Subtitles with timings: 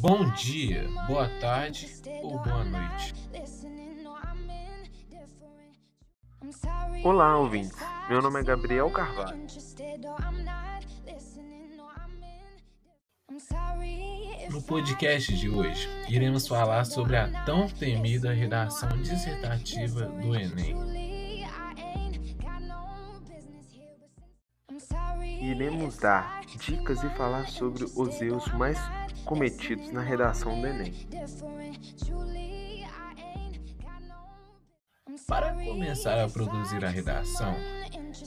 [0.00, 1.86] Bom dia, boa tarde
[2.22, 3.14] ou boa noite.
[7.04, 7.76] Olá, ouvintes.
[8.08, 9.46] Meu nome é Gabriel Carvalho.
[14.50, 21.01] No podcast de hoje, iremos falar sobre a tão temida redação dissertativa do Enem.
[25.42, 28.78] Iremos dar dicas e falar sobre os erros mais
[29.24, 30.94] cometidos na redação do Enem.
[35.26, 37.56] Para começar a produzir a redação,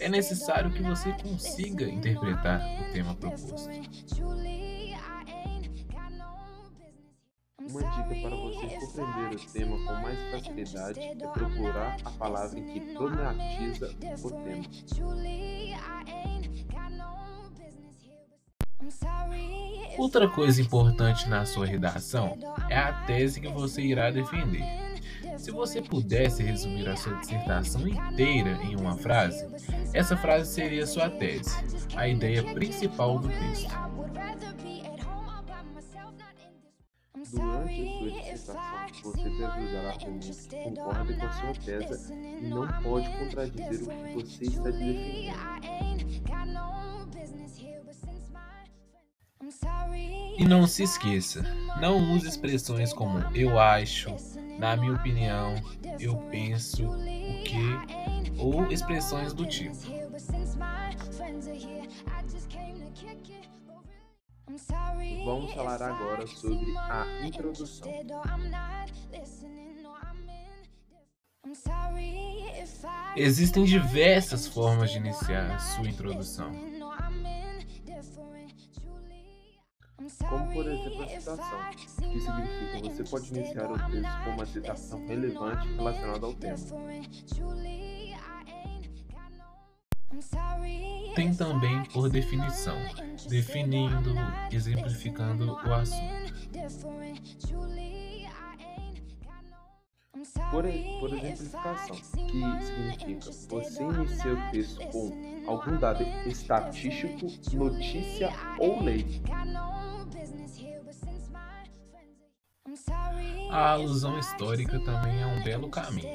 [0.00, 3.70] é necessário que você consiga interpretar o tema proposto.
[7.60, 12.80] Uma dica para você compreender o tema com mais facilidade é procurar a palavra que
[12.92, 14.64] problematiza o tema.
[19.96, 22.36] Outra coisa importante na sua redação
[22.68, 24.64] é a tese que você irá defender.
[25.38, 29.46] Se você pudesse resumir a sua dissertação inteira em uma frase,
[29.92, 31.56] essa frase seria sua tese,
[31.96, 33.72] a ideia principal do texto.
[37.32, 38.56] Durante sua dissertação,
[39.02, 44.24] você usar argumentos que concordem com a sua tese e não pode contradizer o que
[44.24, 45.44] você está defendendo.
[50.36, 51.42] E não se esqueça,
[51.80, 54.14] não use expressões como eu acho,
[54.58, 55.54] na minha opinião,
[56.00, 59.76] eu penso, o que, ou expressões do tipo.
[65.24, 67.90] Vamos falar agora sobre a introdução.
[73.16, 76.73] Existem diversas formas de iniciar a sua introdução.
[80.28, 81.60] Como, por exemplo, a citação,
[81.96, 86.56] que significa você pode iniciar o texto com uma citação relevante relacionada ao tema.
[91.14, 92.76] Tem também por definição,
[93.28, 94.14] definindo,
[94.50, 96.34] exemplificando o assunto.
[100.50, 100.64] Por,
[101.00, 105.10] por exemplificação, que significa você inicia o texto com
[105.46, 107.26] algum dado estatístico,
[107.56, 109.20] notícia ou lei.
[113.54, 116.08] A alusão histórica também é um belo caminho.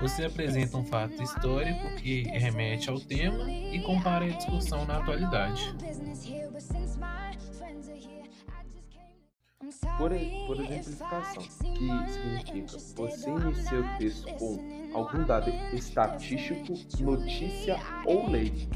[0.00, 5.74] Você apresenta um fato histórico que remete ao tema e compara a discussão na atualidade.
[9.98, 10.10] Por,
[10.46, 18.68] por exemplificação, que significa você inicia o texto com algum dado estatístico, notícia ou lei.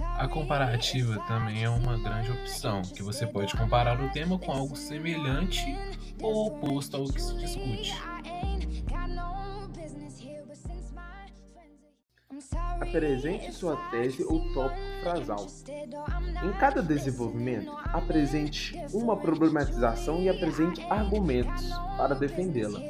[0.00, 4.74] A comparativa também é uma grande opção, que você pode comparar o tema com algo
[4.76, 5.76] semelhante
[6.22, 7.94] ou oposto ao que se discute.
[12.80, 15.46] Apresente sua tese ou tópico frasal.
[16.42, 22.80] Em cada desenvolvimento, apresente uma problematização e apresente argumentos para defendê-la.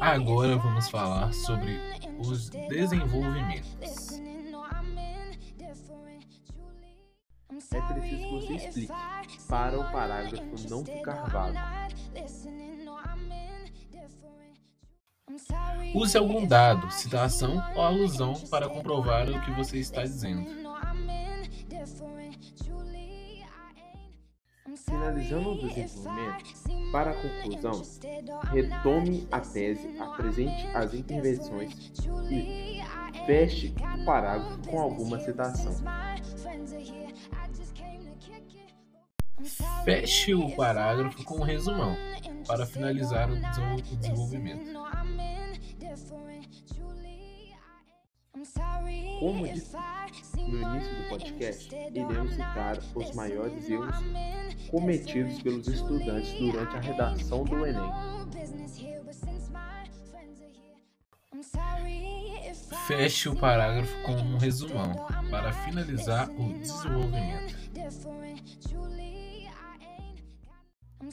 [0.00, 1.80] Agora vamos falar sobre
[2.18, 4.20] os desenvolvimentos.
[7.72, 8.92] É preciso que você explique
[9.48, 11.58] para o parágrafo não ficar vago.
[15.94, 20.48] Use algum dado, citação ou alusão para comprovar o que você está dizendo.
[24.84, 27.82] Finalizando o desenvolvimento, para a conclusão,
[28.50, 31.92] retome a tese, apresente as intervenções
[32.30, 32.80] e
[33.26, 35.74] feche o parágrafo com alguma citação.
[39.84, 41.96] Feche o parágrafo com um resumão
[42.46, 43.36] para finalizar o
[43.96, 44.78] desenvolvimento.
[49.20, 49.76] Como disse
[50.48, 53.96] no início do podcast, iremos citar os maiores erros
[54.70, 57.92] cometidos pelos estudantes durante a redação do Enem.
[62.86, 67.56] Feche o parágrafo com um resumão para finalizar o desenvolvimento.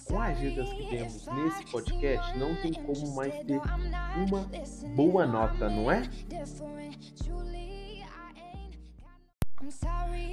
[0.08, 3.62] Com as dicas que temos nesse podcast, não tem como mais ter
[4.18, 4.50] uma
[4.96, 6.02] boa nota, não é?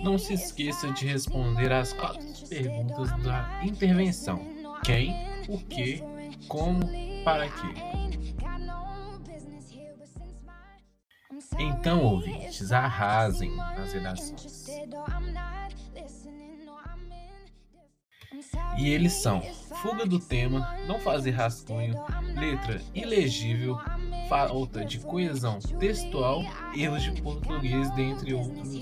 [0.03, 4.41] Não se esqueça de responder as quatro perguntas da intervenção:
[4.85, 5.15] quem,
[5.49, 6.03] o que,
[6.49, 6.81] como,
[7.25, 8.03] para quê.
[11.59, 14.67] Então, ouvintes, arrasem nas redações.
[18.79, 19.41] E eles são
[19.83, 21.95] fuga do tema, não fazer rascunho,
[22.35, 23.79] letra ilegível,
[24.29, 26.43] falta de coesão textual,
[26.77, 28.75] erros de português, dentre outros.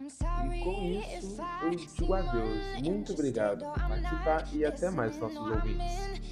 [0.00, 2.82] E com isso, eu digo adeus.
[2.82, 6.28] Muito obrigado por participar e até mais, nossos ouvintes.